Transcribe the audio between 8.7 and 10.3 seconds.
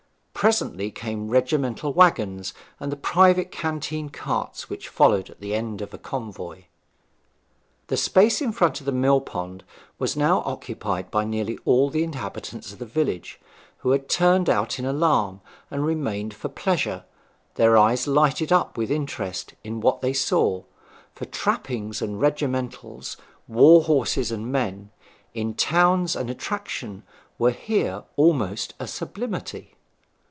of the mill pond was